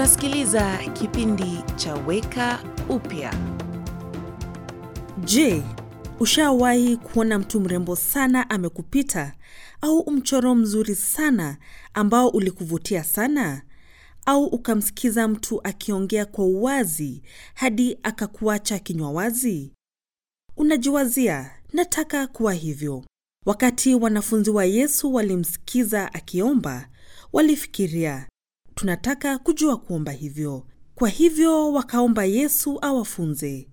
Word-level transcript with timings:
unasikiliza 0.00 0.78
kipindi 0.92 1.62
cha 1.76 1.94
Weka 1.94 2.58
Upya. 2.88 3.34
Je, 5.24 5.62
ushawahi 6.20 6.96
kuona 6.96 7.38
mtu 7.38 7.60
mrembo 7.60 7.96
sana 7.96 8.50
amekupita 8.50 9.34
au 9.80 10.10
mchoro 10.10 10.54
mzuri 10.54 10.94
sana 10.94 11.56
ambao 11.94 12.28
ulikuvutia 12.28 13.04
sana? 13.04 13.62
Au 14.26 14.44
ukamsikiza 14.44 15.28
mtu 15.28 15.60
akiongea 15.64 16.26
kwa 16.26 16.44
uwazi 16.44 17.22
hadi 17.54 17.98
akakuacha 18.02 18.78
kinywa 18.78 19.10
wazi? 19.10 19.72
Unajiwazia, 20.56 21.50
nataka 21.72 22.26
kuwa 22.26 22.52
hivyo. 22.54 23.04
Wakati 23.46 23.94
wanafunzi 23.94 24.50
wa 24.50 24.64
Yesu 24.64 25.14
walimsikiza 25.14 26.14
akiomba, 26.14 26.88
walifikiria, 27.32 28.26
tunataka 28.74 29.38
kujua 29.38 29.76
kuomba 29.76 30.12
hivyo. 30.12 30.66
Kwa 30.94 31.08
hivyo 31.08 31.72
wakaomba 31.72 32.24
Yesu 32.24 32.78
awafunze. 32.82 33.68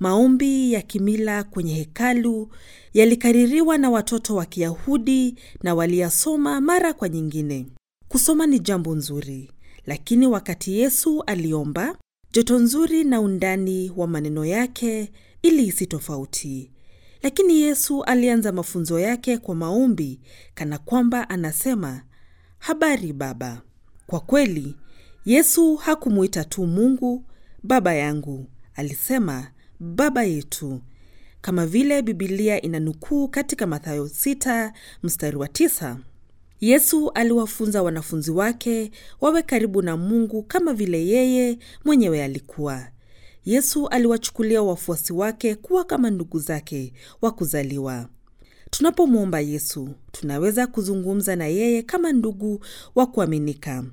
Maombi 0.00 0.72
ya 0.72 0.82
kimila 0.82 1.44
kwenye 1.44 1.74
hekalu 1.74 2.48
yalikaririwa 2.94 3.78
na 3.78 3.90
watoto 3.90 4.34
wa 4.34 4.44
Kiyahudi 4.46 5.36
na 5.62 5.74
waliyasoma 5.74 6.60
mara 6.60 6.92
kwa 6.94 7.08
nyingine. 7.08 7.66
Kusoma 8.08 8.46
ni 8.46 8.58
jambo 8.60 8.94
nzuri, 8.94 9.50
lakini 9.86 10.26
wakati 10.26 10.78
Yesu 10.78 11.22
aliomba, 11.22 11.96
joto 12.32 12.58
nzuri 12.58 13.04
na 13.04 13.20
undani 13.20 13.92
wa 13.96 14.06
maneno 14.06 14.44
yake 14.44 15.12
ilihisi 15.42 15.86
tofauti. 15.86 16.70
Lakini 17.22 17.60
Yesu 17.60 18.02
alianza 18.04 18.52
mafunzo 18.52 19.00
yake 19.00 19.38
kwa 19.38 19.54
maombi 19.54 20.20
kana 20.54 20.78
kwamba 20.78 21.28
anasema, 21.30 22.02
habari 22.58 23.12
Baba. 23.12 23.62
Kwa 24.06 24.20
kweli, 24.20 24.74
Yesu 25.24 25.76
hakumuita 25.76 26.44
tu 26.44 26.66
Mungu 26.66 27.24
baba 27.62 27.94
yangu, 27.94 28.46
alisema 28.74 29.50
baba 29.80 30.24
yetu, 30.24 30.80
kama 31.40 31.66
vile 31.66 32.02
Bibilia 32.02 32.62
inanukuu 32.62 33.28
katika 33.28 33.66
Mathayo 33.66 34.04
6 34.06 34.72
mstari 35.02 35.36
wa 35.36 35.46
9. 35.46 35.96
Yesu 36.60 37.10
aliwafunza 37.10 37.82
wanafunzi 37.82 38.30
wake 38.30 38.90
wawe 39.20 39.42
karibu 39.42 39.82
na 39.82 39.96
Mungu 39.96 40.42
kama 40.42 40.72
vile 40.74 41.06
yeye 41.06 41.58
mwenyewe 41.84 42.24
alikuwa. 42.24 42.88
Yesu 43.44 43.88
aliwachukulia 43.88 44.62
wafuasi 44.62 45.12
wake 45.12 45.54
kuwa 45.54 45.84
kama 45.84 46.10
ndugu 46.10 46.38
zake 46.38 46.92
wa 47.22 47.30
kuzaliwa. 47.32 48.08
Tunapomwomba 48.76 49.40
Yesu, 49.40 49.88
tunaweza 50.12 50.66
kuzungumza 50.66 51.36
na 51.36 51.46
yeye 51.46 51.82
kama 51.82 52.12
ndugu 52.12 52.64
wa 52.94 53.06
kuaminika. 53.06 53.84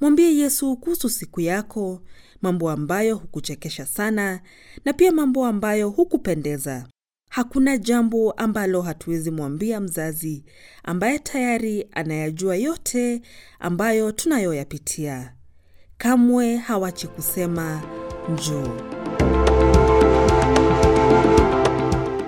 Mwambie 0.00 0.36
Yesu 0.36 0.76
kuhusu 0.76 1.10
siku 1.10 1.40
yako, 1.40 2.02
mambo 2.42 2.70
ambayo 2.70 3.16
hukuchekesha 3.16 3.86
sana 3.86 4.40
na 4.84 4.92
pia 4.92 5.12
mambo 5.12 5.46
ambayo 5.46 5.88
hukupendeza. 5.90 6.86
Hakuna 7.30 7.76
jambo 7.78 8.30
ambalo 8.32 8.82
hatuwezi 8.82 9.30
mwambia 9.30 9.80
mzazi 9.80 10.44
ambaye 10.84 11.18
tayari 11.18 11.88
anayajua 11.92 12.56
yote 12.56 13.22
ambayo 13.60 14.12
tunayoyapitia. 14.12 15.34
Kamwe 15.98 16.56
hawachi 16.56 17.06
kusema 17.06 17.82
njoo. 18.34 18.68